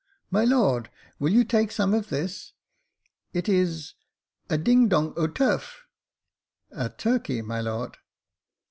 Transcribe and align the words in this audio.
"My 0.31 0.45
lord, 0.45 0.89
will 1.19 1.29
you 1.31 1.43
take 1.43 1.71
some 1.71 1.93
of 1.93 2.09
this?— 2.09 2.53
it 3.35 3.47
is— 3.47 3.93
a 4.49 4.57
ding 4.57 4.87
dong 4.87 5.13
o' 5.15 5.27
turf— 5.27 5.85
2. 6.75 6.89
turkey, 6.97 7.43
my 7.43 7.61
lord." 7.61 7.97